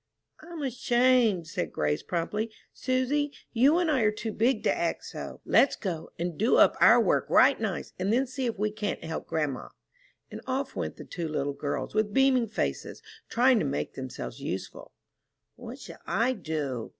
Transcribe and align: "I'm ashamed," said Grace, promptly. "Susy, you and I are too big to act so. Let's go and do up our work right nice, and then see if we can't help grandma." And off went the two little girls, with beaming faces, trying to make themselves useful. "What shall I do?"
"I'm 0.39 0.63
ashamed," 0.63 1.45
said 1.45 1.71
Grace, 1.71 2.01
promptly. 2.01 2.49
"Susy, 2.73 3.31
you 3.53 3.77
and 3.77 3.91
I 3.91 4.01
are 4.01 4.09
too 4.11 4.31
big 4.33 4.63
to 4.63 4.75
act 4.75 5.05
so. 5.05 5.41
Let's 5.45 5.75
go 5.75 6.09
and 6.17 6.39
do 6.39 6.55
up 6.57 6.75
our 6.81 6.99
work 6.99 7.27
right 7.29 7.61
nice, 7.61 7.93
and 7.99 8.11
then 8.11 8.25
see 8.25 8.47
if 8.47 8.57
we 8.57 8.71
can't 8.71 9.03
help 9.03 9.27
grandma." 9.27 9.69
And 10.31 10.41
off 10.47 10.75
went 10.75 10.97
the 10.97 11.05
two 11.05 11.27
little 11.27 11.53
girls, 11.53 11.93
with 11.93 12.15
beaming 12.15 12.47
faces, 12.47 13.03
trying 13.29 13.59
to 13.59 13.65
make 13.65 13.93
themselves 13.93 14.39
useful. 14.39 14.91
"What 15.55 15.77
shall 15.77 15.99
I 16.07 16.33
do?" 16.33 16.89